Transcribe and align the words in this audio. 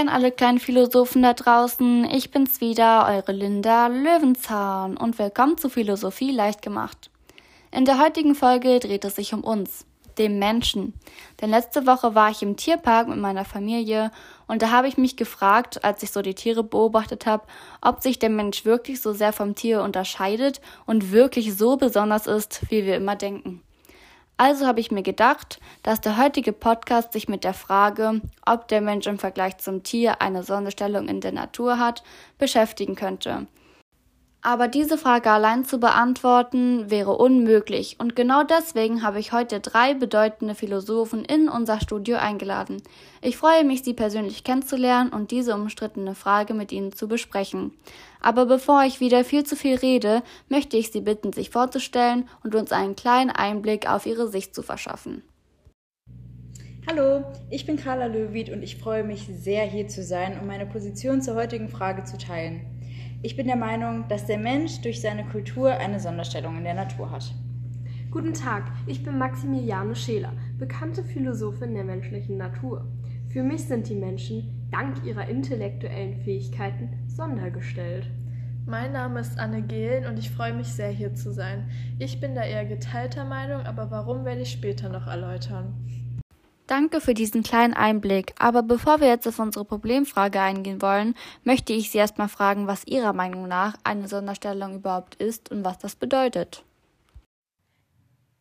An 0.00 0.08
alle 0.08 0.30
kleinen 0.30 0.60
Philosophen 0.60 1.22
da 1.22 1.34
draußen, 1.34 2.04
ich 2.04 2.30
bin's 2.30 2.60
wieder, 2.60 3.08
eure 3.08 3.32
Linda 3.32 3.88
Löwenzahn 3.88 4.96
und 4.96 5.18
willkommen 5.18 5.58
zu 5.58 5.68
Philosophie 5.68 6.30
leicht 6.30 6.62
gemacht. 6.62 7.10
In 7.72 7.84
der 7.84 7.98
heutigen 7.98 8.36
Folge 8.36 8.78
dreht 8.78 9.04
es 9.04 9.16
sich 9.16 9.34
um 9.34 9.42
uns, 9.42 9.86
dem 10.16 10.38
Menschen. 10.38 10.94
Denn 11.40 11.50
letzte 11.50 11.84
Woche 11.88 12.14
war 12.14 12.30
ich 12.30 12.42
im 12.42 12.56
Tierpark 12.56 13.08
mit 13.08 13.18
meiner 13.18 13.44
Familie 13.44 14.12
und 14.46 14.62
da 14.62 14.70
habe 14.70 14.86
ich 14.86 14.98
mich 14.98 15.16
gefragt, 15.16 15.82
als 15.82 16.00
ich 16.04 16.12
so 16.12 16.22
die 16.22 16.34
Tiere 16.34 16.62
beobachtet 16.62 17.26
habe, 17.26 17.48
ob 17.80 18.00
sich 18.00 18.20
der 18.20 18.30
Mensch 18.30 18.64
wirklich 18.64 19.00
so 19.00 19.12
sehr 19.12 19.32
vom 19.32 19.56
Tier 19.56 19.82
unterscheidet 19.82 20.60
und 20.86 21.10
wirklich 21.10 21.56
so 21.56 21.76
besonders 21.76 22.28
ist, 22.28 22.70
wie 22.70 22.86
wir 22.86 22.94
immer 22.94 23.16
denken. 23.16 23.62
Also 24.40 24.68
habe 24.68 24.78
ich 24.78 24.92
mir 24.92 25.02
gedacht, 25.02 25.58
dass 25.82 26.00
der 26.00 26.16
heutige 26.16 26.52
Podcast 26.52 27.12
sich 27.12 27.28
mit 27.28 27.42
der 27.42 27.54
Frage, 27.54 28.20
ob 28.46 28.68
der 28.68 28.80
Mensch 28.80 29.08
im 29.08 29.18
Vergleich 29.18 29.58
zum 29.58 29.82
Tier 29.82 30.22
eine 30.22 30.44
Sonderstellung 30.44 31.08
in 31.08 31.20
der 31.20 31.32
Natur 31.32 31.80
hat, 31.80 32.04
beschäftigen 32.38 32.94
könnte. 32.94 33.48
Aber 34.40 34.68
diese 34.68 34.98
Frage 34.98 35.30
allein 35.30 35.64
zu 35.64 35.80
beantworten 35.80 36.90
wäre 36.90 37.16
unmöglich 37.16 37.96
und 37.98 38.14
genau 38.14 38.44
deswegen 38.44 39.02
habe 39.02 39.18
ich 39.18 39.32
heute 39.32 39.58
drei 39.58 39.94
bedeutende 39.94 40.54
Philosophen 40.54 41.24
in 41.24 41.48
unser 41.48 41.80
Studio 41.80 42.18
eingeladen. 42.18 42.80
Ich 43.20 43.36
freue 43.36 43.64
mich, 43.64 43.82
sie 43.82 43.94
persönlich 43.94 44.44
kennenzulernen 44.44 45.10
und 45.10 45.32
diese 45.32 45.54
umstrittene 45.54 46.14
Frage 46.14 46.54
mit 46.54 46.70
ihnen 46.70 46.92
zu 46.92 47.08
besprechen. 47.08 47.72
Aber 48.20 48.46
bevor 48.46 48.84
ich 48.84 49.00
wieder 49.00 49.24
viel 49.24 49.42
zu 49.42 49.56
viel 49.56 49.74
rede, 49.74 50.22
möchte 50.48 50.76
ich 50.76 50.92
Sie 50.92 51.00
bitten, 51.00 51.32
sich 51.32 51.50
vorzustellen 51.50 52.28
und 52.44 52.54
uns 52.54 52.70
einen 52.70 52.94
kleinen 52.94 53.30
Einblick 53.30 53.90
auf 53.90 54.06
Ihre 54.06 54.28
Sicht 54.28 54.54
zu 54.54 54.62
verschaffen. 54.62 55.24
Hallo, 56.88 57.24
ich 57.50 57.66
bin 57.66 57.76
Carla 57.76 58.06
Löwit 58.06 58.50
und 58.50 58.62
ich 58.62 58.78
freue 58.78 59.02
mich 59.02 59.28
sehr, 59.30 59.64
hier 59.64 59.88
zu 59.88 60.02
sein, 60.02 60.38
um 60.40 60.46
meine 60.46 60.64
Position 60.64 61.20
zur 61.20 61.34
heutigen 61.34 61.68
Frage 61.68 62.04
zu 62.04 62.16
teilen. 62.16 62.77
Ich 63.20 63.34
bin 63.34 63.48
der 63.48 63.56
Meinung, 63.56 64.04
dass 64.08 64.26
der 64.26 64.38
Mensch 64.38 64.80
durch 64.80 65.00
seine 65.00 65.24
Kultur 65.24 65.72
eine 65.72 65.98
Sonderstellung 65.98 66.56
in 66.56 66.62
der 66.62 66.74
Natur 66.74 67.10
hat. 67.10 67.34
Guten 68.12 68.32
Tag, 68.32 68.70
ich 68.86 69.02
bin 69.02 69.18
Maximiliane 69.18 69.96
Scheler, 69.96 70.32
bekannte 70.56 71.02
Philosophin 71.02 71.74
der 71.74 71.82
menschlichen 71.82 72.36
Natur. 72.36 72.86
Für 73.28 73.42
mich 73.42 73.64
sind 73.64 73.88
die 73.88 73.96
Menschen, 73.96 74.68
dank 74.70 75.04
ihrer 75.04 75.28
intellektuellen 75.28 76.14
Fähigkeiten, 76.22 76.90
sondergestellt. 77.08 78.08
Mein 78.66 78.92
Name 78.92 79.18
ist 79.18 79.36
Anne 79.36 79.62
Gehlen 79.62 80.06
und 80.06 80.16
ich 80.20 80.30
freue 80.30 80.54
mich 80.54 80.68
sehr, 80.68 80.90
hier 80.90 81.12
zu 81.14 81.32
sein. 81.32 81.68
Ich 81.98 82.20
bin 82.20 82.36
da 82.36 82.44
eher 82.44 82.66
geteilter 82.66 83.24
Meinung, 83.24 83.62
aber 83.62 83.90
warum 83.90 84.24
werde 84.24 84.42
ich 84.42 84.52
später 84.52 84.90
noch 84.90 85.08
erläutern. 85.08 85.74
Danke 86.68 87.00
für 87.00 87.14
diesen 87.14 87.42
kleinen 87.42 87.72
Einblick. 87.72 88.34
Aber 88.38 88.62
bevor 88.62 89.00
wir 89.00 89.08
jetzt 89.08 89.26
auf 89.26 89.38
unsere 89.38 89.64
Problemfrage 89.64 90.38
eingehen 90.38 90.82
wollen, 90.82 91.14
möchte 91.42 91.72
ich 91.72 91.90
Sie 91.90 91.96
erstmal 91.96 92.28
fragen, 92.28 92.66
was 92.66 92.86
Ihrer 92.86 93.14
Meinung 93.14 93.48
nach 93.48 93.74
eine 93.84 94.06
Sonderstellung 94.06 94.74
überhaupt 94.76 95.14
ist 95.14 95.50
und 95.50 95.64
was 95.64 95.78
das 95.78 95.96
bedeutet. 95.96 96.62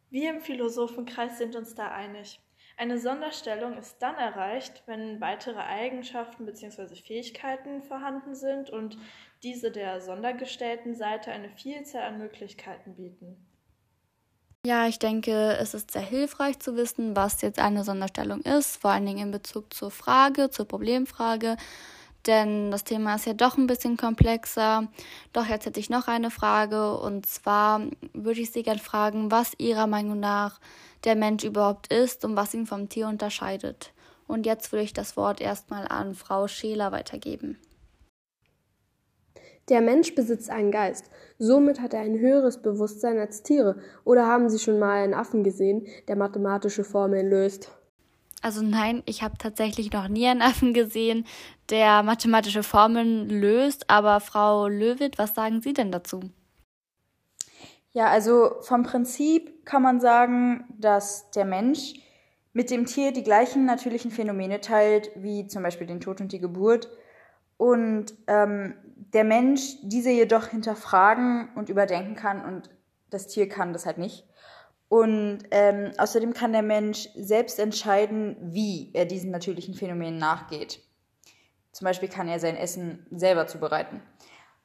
Wir 0.09 0.29
im 0.29 0.41
Philosophenkreis 0.41 1.37
sind 1.37 1.55
uns 1.55 1.73
da 1.73 1.87
einig. 1.87 2.41
Eine 2.75 2.99
Sonderstellung 2.99 3.77
ist 3.77 3.97
dann 3.99 4.15
erreicht, 4.15 4.83
wenn 4.87 5.21
weitere 5.21 5.59
Eigenschaften 5.59 6.45
bzw. 6.45 6.95
Fähigkeiten 6.95 7.81
vorhanden 7.81 8.35
sind 8.35 8.69
und 8.69 8.97
diese 9.41 9.71
der 9.71 10.01
sondergestellten 10.01 10.95
Seite 10.95 11.31
eine 11.31 11.49
Vielzahl 11.49 12.03
an 12.03 12.17
Möglichkeiten 12.17 12.95
bieten. 12.95 13.46
Ja, 14.67 14.85
ich 14.85 14.99
denke, 14.99 15.55
es 15.61 15.73
ist 15.73 15.91
sehr 15.91 16.01
hilfreich 16.01 16.59
zu 16.59 16.75
wissen, 16.75 17.15
was 17.15 17.41
jetzt 17.41 17.57
eine 17.57 17.85
Sonderstellung 17.85 18.41
ist, 18.41 18.75
vor 18.75 18.91
allen 18.91 19.05
Dingen 19.05 19.27
in 19.27 19.31
Bezug 19.31 19.73
zur 19.73 19.91
Frage, 19.91 20.49
zur 20.49 20.67
Problemfrage, 20.67 21.55
denn 22.25 22.69
das 22.69 22.83
Thema 22.83 23.15
ist 23.15 23.25
ja 23.25 23.33
doch 23.33 23.55
ein 23.57 23.67
bisschen 23.67 23.95
komplexer. 23.95 24.89
Doch 25.31 25.45
jetzt 25.45 25.67
hätte 25.67 25.79
ich 25.79 25.89
noch 25.89 26.09
eine 26.09 26.31
Frage 26.31 26.97
und 26.97 27.25
zwar 27.25 27.79
würde 28.11 28.41
ich 28.41 28.51
Sie 28.51 28.63
gerne 28.63 28.81
fragen, 28.81 29.31
was 29.31 29.53
Ihrer 29.57 29.87
Meinung 29.87 30.19
nach 30.19 30.59
der 31.05 31.15
Mensch 31.15 31.45
überhaupt 31.45 31.93
ist 31.93 32.25
und 32.25 32.35
was 32.35 32.53
ihn 32.53 32.67
vom 32.67 32.89
Tier 32.89 33.07
unterscheidet. 33.07 33.93
Und 34.27 34.45
jetzt 34.45 34.73
würde 34.73 34.83
ich 34.83 34.91
das 34.91 35.15
Wort 35.15 35.39
erstmal 35.39 35.87
an 35.87 36.13
Frau 36.13 36.49
Scheler 36.49 36.91
weitergeben. 36.91 37.57
Der 39.69 39.81
Mensch 39.81 40.15
besitzt 40.15 40.49
einen 40.49 40.71
Geist. 40.71 41.09
Somit 41.39 41.81
hat 41.81 41.93
er 41.93 41.99
ein 41.99 42.19
höheres 42.19 42.61
Bewusstsein 42.61 43.19
als 43.19 43.43
Tiere. 43.43 43.77
Oder 44.05 44.25
haben 44.25 44.49
Sie 44.49 44.59
schon 44.59 44.79
mal 44.79 45.03
einen 45.03 45.13
Affen 45.13 45.43
gesehen, 45.43 45.87
der 46.07 46.15
mathematische 46.15 46.85
Formeln 46.85 47.29
löst? 47.29 47.71
Also 48.41 48.61
nein, 48.61 49.03
ich 49.05 49.23
habe 49.23 49.37
tatsächlich 49.37 49.91
noch 49.91 50.07
nie 50.07 50.27
einen 50.27 50.41
Affen 50.41 50.73
gesehen, 50.73 51.25
der 51.69 52.01
mathematische 52.03 52.63
Formeln 52.63 53.29
löst. 53.29 53.89
Aber 53.89 54.19
Frau 54.21 54.67
Löwit, 54.67 55.17
was 55.17 55.35
sagen 55.35 55.61
Sie 55.61 55.73
denn 55.73 55.91
dazu? 55.91 56.21
Ja, 57.91 58.07
also 58.07 58.57
vom 58.61 58.83
Prinzip 58.83 59.65
kann 59.65 59.81
man 59.81 59.99
sagen, 59.99 60.65
dass 60.77 61.31
der 61.31 61.45
Mensch 61.45 61.95
mit 62.53 62.69
dem 62.69 62.85
Tier 62.85 63.11
die 63.11 63.23
gleichen 63.23 63.65
natürlichen 63.65 64.11
Phänomene 64.11 64.61
teilt, 64.61 65.11
wie 65.15 65.47
zum 65.47 65.63
Beispiel 65.63 65.87
den 65.87 65.99
Tod 65.99 66.21
und 66.21 66.31
die 66.31 66.39
Geburt. 66.39 66.89
Und 67.57 68.13
ähm, 68.27 68.75
der 69.13 69.23
Mensch 69.23 69.77
diese 69.83 70.09
jedoch 70.09 70.47
hinterfragen 70.47 71.49
und 71.55 71.69
überdenken 71.69 72.15
kann 72.15 72.43
und 72.43 72.69
das 73.09 73.27
Tier 73.27 73.47
kann 73.47 73.73
das 73.73 73.85
halt 73.85 73.97
nicht. 73.97 74.25
Und 74.89 75.39
ähm, 75.51 75.91
außerdem 75.97 76.33
kann 76.33 76.53
der 76.53 76.61
Mensch 76.61 77.09
selbst 77.15 77.59
entscheiden, 77.59 78.37
wie 78.41 78.91
er 78.93 79.05
diesen 79.05 79.31
natürlichen 79.31 79.73
Phänomenen 79.73 80.17
nachgeht. 80.17 80.81
Zum 81.71 81.85
Beispiel 81.85 82.09
kann 82.09 82.27
er 82.27 82.39
sein 82.39 82.55
Essen 82.55 83.05
selber 83.11 83.47
zubereiten. 83.47 84.01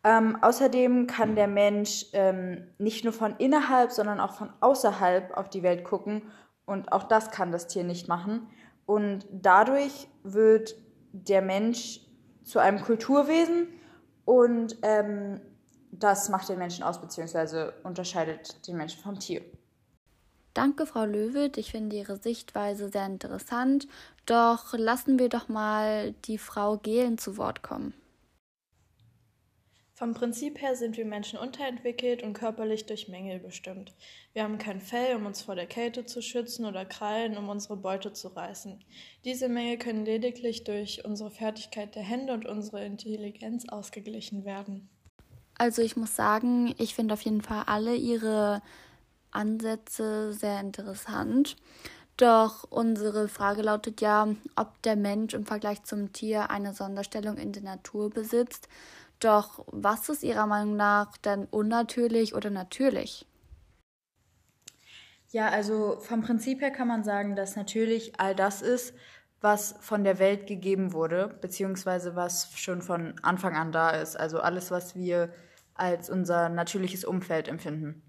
Ähm, 0.04 0.38
außerdem 0.42 1.06
kann 1.06 1.36
der 1.36 1.48
Mensch 1.48 2.06
ähm, 2.12 2.68
nicht 2.78 3.04
nur 3.04 3.12
von 3.12 3.36
innerhalb, 3.36 3.92
sondern 3.92 4.20
auch 4.20 4.34
von 4.34 4.52
außerhalb 4.60 5.36
auf 5.36 5.48
die 5.48 5.62
Welt 5.62 5.84
gucken. 5.84 6.22
Und 6.64 6.92
auch 6.92 7.04
das 7.04 7.30
kann 7.30 7.52
das 7.52 7.66
Tier 7.68 7.84
nicht 7.84 8.08
machen. 8.08 8.48
Und 8.86 9.26
dadurch 9.30 10.08
wird 10.22 10.74
der 11.12 11.42
Mensch 11.42 12.00
zu 12.42 12.58
einem 12.58 12.80
Kulturwesen, 12.80 13.68
und 14.24 14.76
ähm, 14.82 15.40
das 15.90 16.28
macht 16.28 16.48
den 16.48 16.58
Menschen 16.58 16.84
aus, 16.84 17.00
beziehungsweise 17.00 17.74
unterscheidet 17.82 18.66
den 18.66 18.76
Menschen 18.76 19.02
vom 19.02 19.18
Tier. 19.18 19.42
Danke, 20.54 20.86
Frau 20.86 21.04
Löwit. 21.04 21.56
Ich 21.56 21.70
finde 21.70 21.96
Ihre 21.96 22.16
Sichtweise 22.16 22.90
sehr 22.90 23.06
interessant. 23.06 23.86
Doch 24.26 24.74
lassen 24.74 25.18
wir 25.18 25.28
doch 25.28 25.48
mal 25.48 26.12
die 26.26 26.38
Frau 26.38 26.76
Gehlen 26.76 27.18
zu 27.18 27.36
Wort 27.36 27.62
kommen. 27.62 27.94
Vom 30.02 30.14
Prinzip 30.14 30.60
her 30.60 30.74
sind 30.74 30.96
wir 30.96 31.04
Menschen 31.04 31.38
unterentwickelt 31.38 32.24
und 32.24 32.32
körperlich 32.32 32.86
durch 32.86 33.06
Mängel 33.06 33.38
bestimmt. 33.38 33.94
Wir 34.32 34.42
haben 34.42 34.58
kein 34.58 34.80
Fell, 34.80 35.14
um 35.14 35.26
uns 35.26 35.42
vor 35.42 35.54
der 35.54 35.66
Kälte 35.66 36.04
zu 36.04 36.20
schützen 36.22 36.64
oder 36.66 36.84
Krallen, 36.84 37.36
um 37.36 37.48
unsere 37.48 37.76
Beute 37.76 38.12
zu 38.12 38.26
reißen. 38.26 38.82
Diese 39.24 39.48
Mängel 39.48 39.78
können 39.78 40.04
lediglich 40.04 40.64
durch 40.64 41.04
unsere 41.04 41.30
Fertigkeit 41.30 41.94
der 41.94 42.02
Hände 42.02 42.32
und 42.32 42.46
unsere 42.46 42.84
Intelligenz 42.84 43.68
ausgeglichen 43.68 44.44
werden. 44.44 44.90
Also 45.56 45.82
ich 45.82 45.94
muss 45.94 46.16
sagen, 46.16 46.74
ich 46.78 46.96
finde 46.96 47.14
auf 47.14 47.22
jeden 47.22 47.42
Fall 47.42 47.62
alle 47.66 47.94
Ihre 47.94 48.60
Ansätze 49.30 50.32
sehr 50.32 50.58
interessant. 50.58 51.54
Doch 52.16 52.64
unsere 52.70 53.28
Frage 53.28 53.62
lautet 53.62 54.00
ja, 54.00 54.34
ob 54.56 54.82
der 54.82 54.96
Mensch 54.96 55.32
im 55.32 55.46
Vergleich 55.46 55.84
zum 55.84 56.12
Tier 56.12 56.50
eine 56.50 56.74
Sonderstellung 56.74 57.36
in 57.36 57.52
der 57.52 57.62
Natur 57.62 58.10
besitzt. 58.10 58.68
Doch 59.22 59.64
was 59.68 60.08
ist 60.08 60.24
Ihrer 60.24 60.46
Meinung 60.46 60.74
nach 60.74 61.16
denn 61.18 61.44
unnatürlich 61.44 62.34
oder 62.34 62.50
natürlich? 62.50 63.24
Ja, 65.30 65.48
also 65.48 65.98
vom 66.00 66.22
Prinzip 66.22 66.60
her 66.60 66.72
kann 66.72 66.88
man 66.88 67.04
sagen, 67.04 67.36
dass 67.36 67.54
natürlich 67.54 68.18
all 68.18 68.34
das 68.34 68.62
ist, 68.62 68.94
was 69.40 69.76
von 69.80 70.02
der 70.02 70.18
Welt 70.18 70.46
gegeben 70.48 70.92
wurde, 70.92 71.38
beziehungsweise 71.40 72.16
was 72.16 72.50
schon 72.56 72.82
von 72.82 73.14
Anfang 73.22 73.56
an 73.56 73.70
da 73.70 73.90
ist. 73.90 74.16
Also 74.18 74.40
alles, 74.40 74.70
was 74.72 74.96
wir 74.96 75.32
als 75.74 76.10
unser 76.10 76.48
natürliches 76.48 77.04
Umfeld 77.04 77.46
empfinden. 77.46 78.02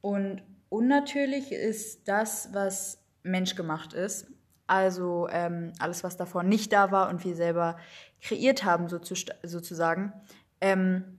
Und 0.00 0.42
unnatürlich 0.70 1.52
ist 1.52 2.08
das, 2.08 2.48
was 2.52 3.02
menschgemacht 3.22 3.92
ist. 3.92 4.26
Also 4.66 5.28
ähm, 5.30 5.72
alles, 5.78 6.02
was 6.02 6.16
davor 6.16 6.42
nicht 6.42 6.72
da 6.72 6.90
war 6.90 7.10
und 7.10 7.24
wir 7.24 7.36
selber 7.36 7.76
kreiert 8.20 8.64
haben, 8.64 8.88
sozusagen. 8.88 10.12
Ähm, 10.60 11.18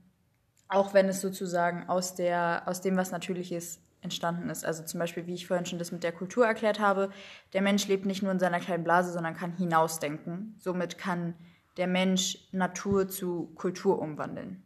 auch 0.68 0.94
wenn 0.94 1.08
es 1.08 1.20
sozusagen 1.20 1.88
aus, 1.88 2.14
der, 2.14 2.62
aus 2.66 2.80
dem, 2.80 2.96
was 2.96 3.10
natürlich 3.10 3.52
ist, 3.52 3.80
entstanden 4.00 4.48
ist. 4.50 4.64
Also 4.64 4.84
zum 4.84 5.00
Beispiel, 5.00 5.26
wie 5.26 5.34
ich 5.34 5.46
vorhin 5.46 5.66
schon 5.66 5.78
das 5.78 5.92
mit 5.92 6.04
der 6.04 6.12
Kultur 6.12 6.46
erklärt 6.46 6.78
habe, 6.78 7.10
der 7.52 7.62
Mensch 7.62 7.88
lebt 7.88 8.06
nicht 8.06 8.22
nur 8.22 8.32
in 8.32 8.38
seiner 8.38 8.60
kleinen 8.60 8.84
Blase, 8.84 9.12
sondern 9.12 9.36
kann 9.36 9.56
hinausdenken. 9.56 10.54
Somit 10.58 10.98
kann 10.98 11.34
der 11.76 11.86
Mensch 11.86 12.48
Natur 12.52 13.08
zu 13.08 13.52
Kultur 13.54 14.00
umwandeln. 14.00 14.62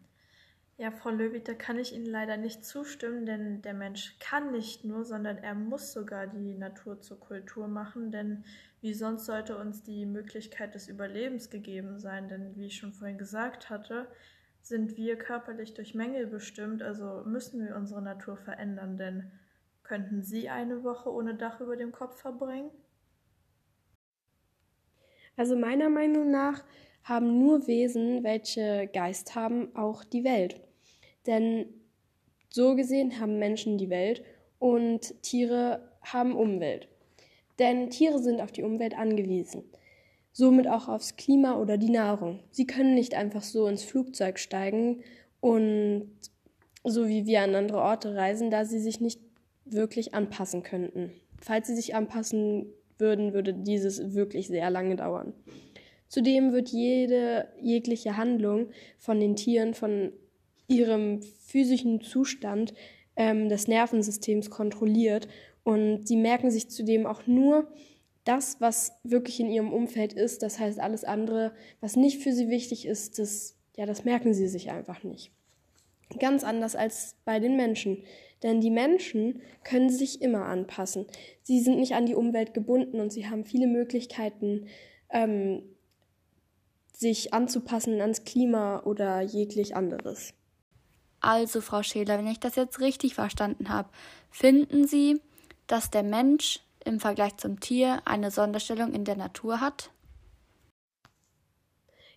Ja, 0.79 0.91
Frau 0.91 1.11
Löwig, 1.11 1.45
da 1.45 1.55
kann 1.55 1.79
ich 1.79 1.95
Ihnen 1.95 2.07
leider 2.07 2.37
nicht 2.37 2.65
zustimmen, 2.65 3.25
denn 3.25 3.63
der 3.63 3.75
Mensch 3.75 4.19
kann 4.19 4.51
nicht 4.51 4.85
nur, 4.85 5.05
sondern 5.05 5.39
er 5.39 5.55
muss 5.55 5.93
sogar 5.93 6.27
die 6.27 6.55
Natur 6.55 7.01
zur 7.01 7.21
Kultur 7.21 7.69
machen, 7.69 8.11
denn 8.11 8.45
wie 8.81 8.95
sonst 8.95 9.27
sollte 9.27 9.57
uns 9.57 9.85
die 9.85 10.07
Möglichkeit 10.07 10.75
des 10.75 10.89
Überlebens 10.89 11.51
gegeben 11.51 12.01
sein? 12.01 12.29
Denn 12.29 12.57
wie 12.57 12.67
ich 12.67 12.77
schon 12.79 12.93
vorhin 12.93 13.17
gesagt 13.17 13.71
hatte, 13.71 14.09
sind 14.62 14.97
wir 14.97 15.17
körperlich 15.17 15.75
durch 15.75 15.94
Mängel 15.94 16.26
bestimmt, 16.26 16.82
also 16.82 17.23
müssen 17.26 17.67
wir 17.67 17.76
unsere 17.76 18.00
Natur 18.00 18.37
verändern, 18.37 18.97
denn 18.97 19.31
könnten 19.82 20.23
Sie 20.23 20.49
eine 20.49 20.85
Woche 20.85 21.12
ohne 21.12 21.35
Dach 21.35 21.61
über 21.61 21.76
dem 21.76 21.93
Kopf 21.93 22.20
verbringen? 22.20 22.70
Also 25.37 25.56
meiner 25.56 25.88
Meinung 25.88 26.31
nach 26.31 26.64
haben 27.05 27.38
nur 27.38 27.67
Wesen, 27.67 28.23
welche 28.23 28.88
Geist 28.93 29.35
haben, 29.35 29.75
auch 29.75 30.05
die 30.05 30.25
Welt. 30.25 30.61
Denn 31.26 31.67
so 32.50 32.76
gesehen 32.76 33.19
haben 33.19 33.38
Menschen 33.38 33.79
die 33.79 33.91
Welt 33.91 34.23
und 34.58 35.20
Tiere 35.23 35.91
haben 36.03 36.37
Umwelt. 36.37 36.88
Denn 37.58 37.91
Tiere 37.91 38.19
sind 38.19 38.41
auf 38.41 38.53
die 38.53 38.62
Umwelt 38.62 38.97
angewiesen. 38.97 39.65
Somit 40.32 40.67
auch 40.67 40.88
aufs 40.88 41.17
Klima 41.17 41.56
oder 41.58 41.76
die 41.76 41.90
Nahrung. 41.90 42.40
Sie 42.50 42.67
können 42.67 42.94
nicht 42.94 43.14
einfach 43.14 43.43
so 43.43 43.67
ins 43.67 43.84
Flugzeug 43.84 44.38
steigen 44.38 45.02
und 45.40 46.08
so 46.84 47.08
wie 47.08 47.26
wir 47.26 47.43
an 47.43 47.55
andere 47.55 47.81
Orte 47.81 48.14
reisen, 48.14 48.50
da 48.50 48.64
sie 48.64 48.81
sich 48.81 49.00
nicht 49.00 49.20
wirklich 49.64 50.14
anpassen 50.14 50.62
könnten. 50.62 51.12
Falls 51.40 51.67
sie 51.67 51.76
sich 51.76 51.94
anpassen 51.94 52.67
würden, 52.99 53.32
würde 53.32 53.52
dieses 53.52 54.14
wirklich 54.14 54.49
sehr 54.49 54.70
lange 54.70 54.96
dauern. 54.96 55.34
Zudem 56.08 56.52
wird 56.52 56.69
jede 56.69 57.49
jegliche 57.61 58.17
Handlung 58.17 58.69
von 58.99 59.19
den 59.19 59.37
Tieren 59.37 59.75
von 59.75 60.12
ihrem 60.69 61.23
physischen 61.23 62.00
Zustand 62.00 62.75
ähm, 63.17 63.49
des 63.49 63.69
Nervensystems 63.69 64.50
kontrolliert 64.50 65.29
und 65.64 66.06
sie 66.06 66.17
merken 66.17 66.50
sich 66.50 66.69
zudem 66.69 67.06
auch 67.06 67.26
nur 67.26 67.69
das, 68.25 68.61
was 68.61 68.93
wirklich 69.03 69.41
in 69.41 69.51
ihrem 69.51 69.73
Umfeld 69.73 70.13
ist. 70.13 70.43
Das 70.43 70.59
heißt, 70.59 70.79
alles 70.79 71.05
andere, 71.05 71.53
was 71.81 71.97
nicht 71.97 72.23
für 72.23 72.33
sie 72.33 72.49
wichtig 72.49 72.87
ist, 72.87 73.19
das, 73.19 73.57
ja, 73.77 73.87
das 73.87 74.05
merken 74.05 74.35
sie 74.35 74.49
sich 74.49 74.71
einfach 74.71 75.03
nicht. 75.03 75.33
Ganz 76.19 76.45
anders 76.45 76.77
als 76.77 77.17
bei 77.25 77.41
den 77.41 77.57
Menschen. 77.57 78.05
Denn 78.43 78.61
die 78.61 78.71
Menschen 78.71 79.41
können 79.65 79.89
sich 79.89 80.21
immer 80.21 80.47
anpassen. 80.47 81.07
Sie 81.43 81.61
sind 81.61 81.79
nicht 81.79 81.95
an 81.95 82.07
die 82.07 82.15
Umwelt 82.15 82.55
gebunden 82.55 83.01
und 83.01 83.13
sie 83.13 83.29
haben 83.29 83.45
viele 83.45 83.67
Möglichkeiten, 83.67 84.67
ähm, 85.11 85.63
sich 86.93 87.33
anzupassen 87.33 88.01
ans 88.01 88.25
Klima 88.25 88.83
oder 88.85 89.21
jeglich 89.21 89.75
anderes. 89.75 90.35
Also, 91.21 91.61
Frau 91.61 91.83
Scheler, 91.83 92.19
wenn 92.19 92.27
ich 92.27 92.41
das 92.41 92.57
jetzt 92.57 92.81
richtig 92.81 93.15
verstanden 93.15 93.69
habe, 93.69 93.89
finden 94.31 94.87
Sie, 94.87 95.21
dass 95.69 95.91
der 95.91 96.03
Mensch 96.03 96.61
im 96.84 97.00
Vergleich 97.00 97.37
zum 97.37 97.61
Tier 97.61 98.02
eine 98.05 98.31
Sonderstellung 98.31 98.93
in 98.93 99.05
der 99.05 99.17
Natur 99.17 99.61
hat? 99.61 99.90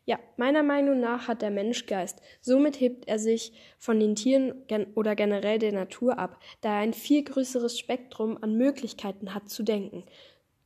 Ja, 0.07 0.19
meiner 0.37 0.61
Meinung 0.61 0.99
nach 0.99 1.27
hat 1.27 1.41
der 1.41 1.49
Mensch 1.49 1.87
Geist. 1.87 2.21
Somit 2.39 2.79
hebt 2.79 3.07
er 3.07 3.17
sich 3.17 3.53
von 3.79 3.99
den 3.99 4.15
Tieren 4.15 4.53
oder 4.93 5.15
generell 5.15 5.57
der 5.57 5.71
Natur 5.71 6.19
ab, 6.19 6.39
da 6.61 6.75
er 6.75 6.81
ein 6.81 6.93
viel 6.93 7.23
größeres 7.23 7.79
Spektrum 7.79 8.37
an 8.41 8.55
Möglichkeiten 8.55 9.33
hat 9.33 9.49
zu 9.49 9.63
denken, 9.63 10.03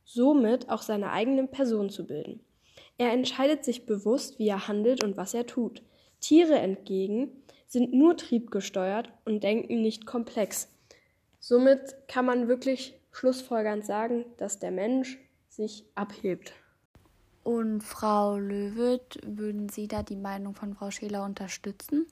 somit 0.04 0.68
auch 0.68 0.82
seine 0.82 1.10
eigene 1.10 1.46
Person 1.46 1.88
zu 1.88 2.06
bilden. 2.06 2.44
Er 2.98 3.12
entscheidet 3.12 3.64
sich 3.64 3.86
bewusst, 3.86 4.38
wie 4.38 4.48
er 4.48 4.68
handelt 4.68 5.02
und 5.02 5.16
was 5.16 5.32
er 5.32 5.46
tut. 5.46 5.82
Tiere 6.20 6.58
entgegen 6.58 7.30
sind 7.66 7.94
nur 7.94 8.18
triebgesteuert 8.18 9.10
und 9.24 9.42
denken 9.42 9.80
nicht 9.80 10.04
komplex. 10.04 10.68
Somit 11.38 11.96
kann 12.08 12.26
man 12.26 12.46
wirklich 12.46 12.99
schlussfolgernd 13.12 13.84
sagen, 13.84 14.24
dass 14.36 14.58
der 14.58 14.70
Mensch 14.70 15.18
sich 15.48 15.84
abhebt. 15.94 16.52
Und 17.42 17.82
Frau 17.82 18.36
Löwitt, 18.36 19.18
würden 19.24 19.68
Sie 19.68 19.88
da 19.88 20.02
die 20.02 20.16
Meinung 20.16 20.54
von 20.54 20.74
Frau 20.74 20.90
Scheler 20.90 21.24
unterstützen? 21.24 22.06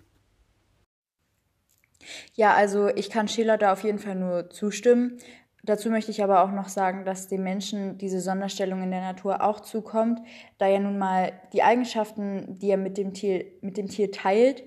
Ja, 2.35 2.55
also 2.55 2.89
ich 2.89 3.11
kann 3.11 3.29
Scheler 3.29 3.59
da 3.59 3.73
auf 3.73 3.83
jeden 3.83 3.99
Fall 3.99 4.15
nur 4.15 4.51
zustimmen. 4.51 5.19
Dazu 5.65 5.91
möchte 5.91 6.11
ich 6.11 6.23
aber 6.23 6.43
auch 6.43 6.53
noch 6.53 6.69
sagen, 6.69 7.05
dass 7.05 7.29
dem 7.29 7.43
Menschen 7.43 7.99
diese 7.99 8.21
Sonderstellung 8.21 8.83
in 8.83 8.91
der 8.91 9.03
Natur 9.03 9.43
auch 9.43 9.61
zukommt, 9.61 10.21
da 10.57 10.67
er 10.67 10.81
nun 10.81 10.99
mal 10.99 11.33
die 11.53 11.63
Eigenschaften, 11.63 12.59
die 12.59 12.71
er 12.71 12.77
mit 12.77 12.97
dem 12.97 13.13
Tier, 13.13 13.45
mit 13.61 13.77
dem 13.77 13.89
Tier 13.89 14.11
teilt, 14.11 14.63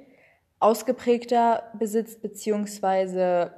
ausgeprägter 0.59 1.71
besitzt 1.73 2.21
bzw. 2.21 3.49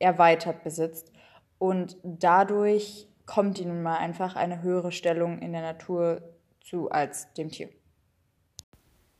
erweitert 0.00 0.64
besitzt. 0.64 1.12
Und 1.58 1.96
dadurch 2.02 3.08
kommt 3.26 3.58
ihm 3.58 3.68
nun 3.68 3.82
mal 3.82 3.98
einfach 3.98 4.36
eine 4.36 4.62
höhere 4.62 4.92
Stellung 4.92 5.40
in 5.40 5.52
der 5.52 5.62
Natur 5.62 6.22
zu 6.60 6.90
als 6.90 7.32
dem 7.34 7.50
Tier. 7.50 7.68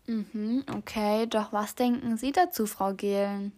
Mhm, 0.07 0.65
okay, 0.75 1.27
doch 1.27 1.53
was 1.53 1.75
denken 1.75 2.17
Sie 2.17 2.33
dazu, 2.33 2.67
Frau 2.67 2.95
Gehlen? 2.95 3.53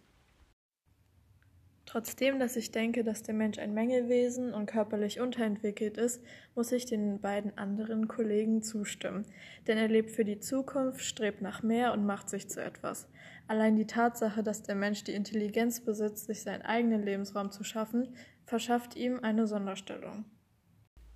Trotzdem, 1.85 2.39
dass 2.39 2.55
ich 2.55 2.71
denke, 2.71 3.03
dass 3.03 3.21
der 3.21 3.33
Mensch 3.33 3.57
ein 3.57 3.73
Mängelwesen 3.73 4.53
und 4.53 4.65
körperlich 4.65 5.19
unterentwickelt 5.19 5.97
ist, 5.97 6.21
muss 6.55 6.71
ich 6.71 6.85
den 6.85 7.19
beiden 7.19 7.57
anderen 7.57 8.07
Kollegen 8.07 8.61
zustimmen. 8.61 9.25
Denn 9.67 9.77
er 9.77 9.89
lebt 9.89 10.11
für 10.11 10.23
die 10.23 10.39
Zukunft, 10.39 11.01
strebt 11.01 11.41
nach 11.41 11.63
mehr 11.63 11.91
und 11.91 12.05
macht 12.05 12.29
sich 12.29 12.49
zu 12.49 12.63
etwas. 12.63 13.09
Allein 13.47 13.75
die 13.75 13.87
Tatsache, 13.87 14.41
dass 14.41 14.63
der 14.63 14.75
Mensch 14.75 15.03
die 15.03 15.13
Intelligenz 15.13 15.81
besitzt, 15.81 16.27
sich 16.27 16.43
seinen 16.43 16.61
eigenen 16.61 17.03
Lebensraum 17.03 17.51
zu 17.51 17.65
schaffen, 17.65 18.15
verschafft 18.51 18.97
ihm 18.97 19.17
eine 19.21 19.47
Sonderstellung. 19.47 20.25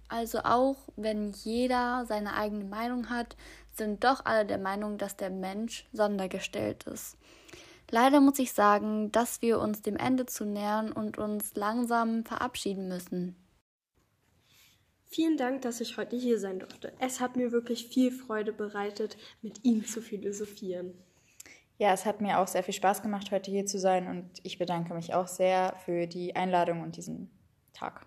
Also 0.07 0.39
auch 0.45 0.77
wenn 0.95 1.31
jeder 1.31 2.05
seine 2.07 2.33
eigene 2.37 2.63
Meinung 2.63 3.09
hat, 3.09 3.35
sind 3.73 4.05
doch 4.05 4.23
alle 4.23 4.45
der 4.45 4.57
Meinung, 4.57 4.97
dass 4.97 5.17
der 5.17 5.31
Mensch 5.31 5.85
sondergestellt 5.91 6.85
ist. 6.85 7.17
Leider 7.91 8.21
muss 8.21 8.39
ich 8.39 8.53
sagen, 8.53 9.11
dass 9.11 9.41
wir 9.41 9.59
uns 9.59 9.81
dem 9.81 9.97
Ende 9.97 10.25
zu 10.25 10.45
nähern 10.45 10.93
und 10.93 11.17
uns 11.17 11.55
langsam 11.55 12.23
verabschieden 12.23 12.87
müssen. 12.87 13.35
Vielen 15.03 15.35
Dank, 15.35 15.61
dass 15.61 15.81
ich 15.81 15.97
heute 15.97 16.15
hier 16.15 16.39
sein 16.39 16.59
durfte. 16.59 16.93
Es 16.99 17.19
hat 17.19 17.35
mir 17.35 17.51
wirklich 17.51 17.89
viel 17.89 18.11
Freude 18.11 18.53
bereitet, 18.53 19.17
mit 19.41 19.65
Ihnen 19.65 19.83
zu 19.83 20.01
philosophieren. 20.01 20.93
Ja, 21.77 21.91
es 21.91 22.05
hat 22.05 22.21
mir 22.21 22.39
auch 22.39 22.47
sehr 22.47 22.63
viel 22.63 22.73
Spaß 22.73 23.01
gemacht, 23.01 23.31
heute 23.31 23.51
hier 23.51 23.65
zu 23.65 23.77
sein 23.77 24.07
und 24.07 24.29
ich 24.43 24.57
bedanke 24.57 24.93
mich 24.93 25.13
auch 25.13 25.27
sehr 25.27 25.75
für 25.83 26.07
die 26.07 26.35
Einladung 26.35 26.81
und 26.81 26.95
diesen 26.95 27.29
Tag. 27.73 28.05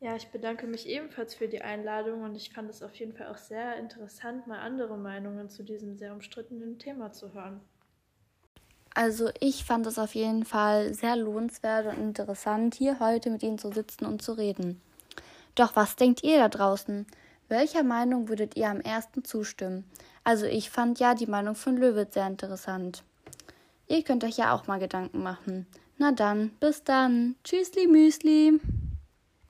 Ja, 0.00 0.14
ich 0.16 0.28
bedanke 0.28 0.66
mich 0.66 0.88
ebenfalls 0.88 1.34
für 1.34 1.48
die 1.48 1.62
Einladung 1.62 2.22
und 2.22 2.36
ich 2.36 2.52
fand 2.52 2.70
es 2.70 2.82
auf 2.82 2.94
jeden 2.96 3.14
Fall 3.14 3.28
auch 3.28 3.36
sehr 3.36 3.76
interessant, 3.76 4.46
mal 4.46 4.60
andere 4.60 4.96
Meinungen 4.96 5.48
zu 5.48 5.62
diesem 5.64 5.96
sehr 5.96 6.12
umstrittenen 6.12 6.78
Thema 6.78 7.12
zu 7.12 7.34
hören. 7.34 7.60
Also 8.94 9.30
ich 9.38 9.64
fand 9.64 9.86
es 9.86 9.98
auf 9.98 10.14
jeden 10.14 10.44
Fall 10.44 10.92
sehr 10.92 11.14
lohnenswert 11.14 11.86
und 11.86 11.98
interessant, 11.98 12.74
hier 12.74 12.98
heute 12.98 13.30
mit 13.30 13.44
Ihnen 13.44 13.58
zu 13.58 13.70
sitzen 13.70 14.06
und 14.06 14.22
zu 14.22 14.32
reden. 14.32 14.80
Doch 15.54 15.76
was 15.76 15.94
denkt 15.96 16.22
ihr 16.24 16.38
da 16.38 16.48
draußen? 16.48 17.06
Welcher 17.48 17.82
Meinung 17.82 18.28
würdet 18.28 18.56
ihr 18.56 18.68
am 18.68 18.80
ersten 18.80 19.24
zustimmen? 19.24 19.84
Also 20.28 20.44
ich 20.44 20.68
fand 20.68 21.00
ja 21.00 21.14
die 21.14 21.26
Meinung 21.26 21.54
von 21.54 21.78
Löwitz 21.78 22.12
sehr 22.12 22.26
interessant. 22.26 23.02
Ihr 23.86 24.02
könnt 24.02 24.24
euch 24.24 24.36
ja 24.36 24.54
auch 24.54 24.66
mal 24.66 24.78
Gedanken 24.78 25.22
machen. 25.22 25.66
Na 25.96 26.12
dann, 26.12 26.50
bis 26.60 26.84
dann. 26.84 27.36
Tschüssli 27.44 27.86
Müsli. 27.86 28.60